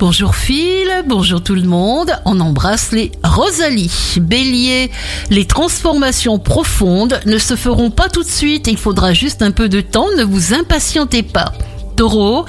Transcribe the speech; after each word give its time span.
Bonjour 0.00 0.34
Phil, 0.34 0.88
bonjour 1.06 1.42
tout 1.42 1.54
le 1.54 1.64
monde. 1.64 2.10
On 2.24 2.40
embrasse 2.40 2.90
les 2.90 3.12
Rosalie. 3.22 3.92
Bélier, 4.18 4.90
les 5.28 5.44
transformations 5.44 6.38
profondes 6.38 7.20
ne 7.26 7.36
se 7.36 7.54
feront 7.54 7.90
pas 7.90 8.08
tout 8.08 8.22
de 8.22 8.28
suite. 8.28 8.66
Il 8.66 8.78
faudra 8.78 9.12
juste 9.12 9.42
un 9.42 9.50
peu 9.50 9.68
de 9.68 9.82
temps. 9.82 10.06
Ne 10.16 10.24
vous 10.24 10.54
impatientez 10.54 11.22
pas. 11.22 11.52
Taureau, 11.98 12.46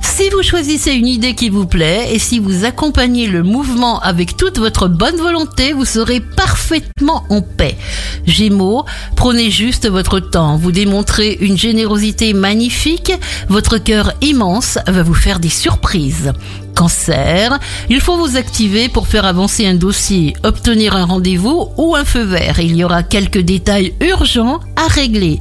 si 0.00 0.30
vous 0.30 0.42
choisissez 0.42 0.92
une 0.92 1.06
idée 1.06 1.34
qui 1.34 1.50
vous 1.50 1.66
plaît 1.66 2.08
et 2.10 2.18
si 2.18 2.38
vous 2.38 2.64
accompagnez 2.64 3.26
le 3.26 3.42
mouvement 3.42 4.00
avec 4.00 4.38
toute 4.38 4.58
votre 4.58 4.88
bonne 4.88 5.16
volonté, 5.16 5.74
vous 5.74 5.84
serez 5.84 6.20
parfaitement 6.20 7.24
en 7.28 7.42
paix. 7.42 7.76
Gémeaux, 8.24 8.86
prenez 9.14 9.50
juste 9.50 9.86
votre 9.90 10.20
temps. 10.20 10.56
Vous 10.56 10.72
démontrez 10.72 11.36
une 11.42 11.58
générosité 11.58 12.32
magnifique. 12.32 13.12
Votre 13.50 13.76
cœur 13.76 14.14
immense 14.22 14.78
va 14.86 15.02
vous 15.02 15.12
faire 15.12 15.38
des 15.38 15.50
surprises. 15.50 16.32
Cancer, 16.74 17.58
il 17.88 18.00
faut 18.00 18.16
vous 18.16 18.36
activer 18.36 18.88
pour 18.88 19.06
faire 19.06 19.24
avancer 19.24 19.66
un 19.66 19.74
dossier, 19.74 20.34
obtenir 20.42 20.96
un 20.96 21.04
rendez-vous 21.04 21.68
ou 21.76 21.94
un 21.94 22.04
feu 22.04 22.22
vert. 22.22 22.58
Il 22.58 22.74
y 22.76 22.84
aura 22.84 23.02
quelques 23.02 23.38
détails 23.38 23.94
urgents 24.00 24.60
à 24.76 24.88
régler. 24.88 25.40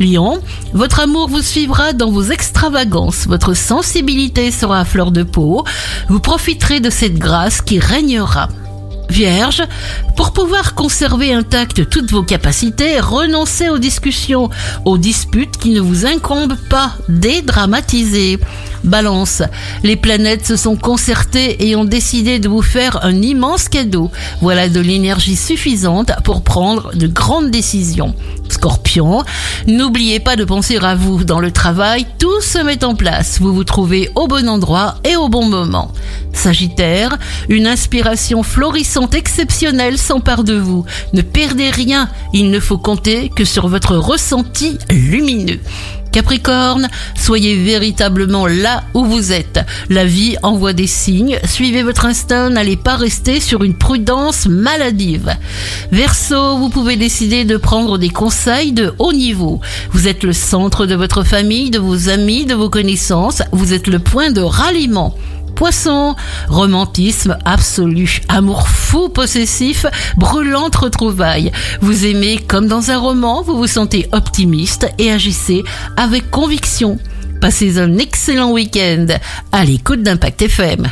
Lion, 0.00 0.40
votre 0.72 1.00
amour 1.00 1.28
vous 1.28 1.42
suivra 1.42 1.92
dans 1.92 2.10
vos 2.10 2.24
extravagances. 2.24 3.26
Votre 3.26 3.54
sensibilité 3.54 4.50
sera 4.50 4.80
à 4.80 4.84
fleur 4.84 5.10
de 5.10 5.22
peau. 5.22 5.64
Vous 6.08 6.20
profiterez 6.20 6.80
de 6.80 6.90
cette 6.90 7.18
grâce 7.18 7.60
qui 7.60 7.78
régnera. 7.78 8.48
Vierge, 9.10 9.62
pour 10.16 10.32
pouvoir 10.32 10.74
conserver 10.74 11.32
intactes 11.32 11.88
toutes 11.88 12.10
vos 12.10 12.22
capacités, 12.22 12.98
renoncez 12.98 13.68
aux 13.68 13.78
discussions, 13.78 14.50
aux 14.84 14.98
disputes 14.98 15.56
qui 15.58 15.70
ne 15.70 15.80
vous 15.80 16.06
incombent 16.06 16.58
pas, 16.68 16.94
dédramatisez. 17.08 18.40
Balance, 18.84 19.42
les 19.82 19.96
planètes 19.96 20.46
se 20.46 20.56
sont 20.56 20.76
concertées 20.76 21.68
et 21.68 21.74
ont 21.74 21.84
décidé 21.84 22.38
de 22.38 22.48
vous 22.48 22.62
faire 22.62 23.04
un 23.04 23.22
immense 23.22 23.68
cadeau. 23.68 24.10
Voilà 24.40 24.68
de 24.68 24.80
l'énergie 24.80 25.36
suffisante 25.36 26.12
pour 26.22 26.42
prendre 26.42 26.94
de 26.94 27.06
grandes 27.06 27.50
décisions. 27.50 28.14
Scorpion, 28.48 29.24
n'oubliez 29.66 30.20
pas 30.20 30.36
de 30.36 30.44
penser 30.44 30.76
à 30.76 30.94
vous. 30.94 31.24
Dans 31.24 31.40
le 31.40 31.50
travail, 31.50 32.06
tout 32.18 32.40
se 32.40 32.58
met 32.58 32.84
en 32.84 32.94
place. 32.94 33.40
Vous 33.40 33.54
vous 33.54 33.64
trouvez 33.64 34.10
au 34.14 34.28
bon 34.28 34.48
endroit 34.48 34.96
et 35.04 35.16
au 35.16 35.28
bon 35.28 35.46
moment. 35.46 35.90
Sagittaire, 36.32 37.16
une 37.48 37.66
inspiration 37.66 38.42
florissante 38.42 39.14
exceptionnelle 39.14 39.98
s'empare 39.98 40.44
de 40.44 40.54
vous. 40.54 40.84
Ne 41.14 41.22
perdez 41.22 41.70
rien, 41.70 42.08
il 42.32 42.50
ne 42.50 42.60
faut 42.60 42.78
compter 42.78 43.30
que 43.34 43.44
sur 43.44 43.68
votre 43.68 43.96
ressenti 43.96 44.78
lumineux. 44.90 45.60
Capricorne, 46.14 46.88
soyez 47.16 47.56
véritablement 47.56 48.46
là 48.46 48.84
où 48.94 49.04
vous 49.04 49.32
êtes. 49.32 49.58
La 49.90 50.04
vie 50.04 50.36
envoie 50.44 50.72
des 50.72 50.86
signes, 50.86 51.40
suivez 51.44 51.82
votre 51.82 52.06
instinct, 52.06 52.50
n'allez 52.50 52.76
pas 52.76 52.94
rester 52.94 53.40
sur 53.40 53.64
une 53.64 53.74
prudence 53.74 54.46
maladive. 54.46 55.34
Verseau, 55.90 56.56
vous 56.58 56.68
pouvez 56.68 56.94
décider 56.94 57.44
de 57.44 57.56
prendre 57.56 57.98
des 57.98 58.10
conseils 58.10 58.70
de 58.70 58.94
haut 59.00 59.12
niveau. 59.12 59.60
Vous 59.90 60.06
êtes 60.06 60.22
le 60.22 60.32
centre 60.32 60.86
de 60.86 60.94
votre 60.94 61.24
famille, 61.24 61.72
de 61.72 61.80
vos 61.80 62.08
amis, 62.08 62.44
de 62.44 62.54
vos 62.54 62.70
connaissances, 62.70 63.42
vous 63.50 63.72
êtes 63.72 63.88
le 63.88 63.98
point 63.98 64.30
de 64.30 64.40
ralliement. 64.40 65.16
Poisson, 65.54 66.16
romantisme 66.48 67.38
absolu, 67.44 68.20
amour 68.28 68.68
fou 68.68 69.08
possessif, 69.08 69.86
brûlante 70.16 70.76
retrouvaille. 70.76 71.52
Vous 71.80 72.06
aimez 72.06 72.38
comme 72.38 72.66
dans 72.66 72.90
un 72.90 72.98
roman, 72.98 73.42
vous 73.42 73.56
vous 73.56 73.66
sentez 73.66 74.08
optimiste 74.12 74.88
et 74.98 75.10
agissez 75.10 75.62
avec 75.96 76.30
conviction. 76.30 76.98
Passez 77.40 77.78
un 77.78 77.98
excellent 77.98 78.52
week-end 78.52 79.06
à 79.52 79.64
l'écoute 79.64 80.02
d'Impact 80.02 80.42
FM. 80.42 80.88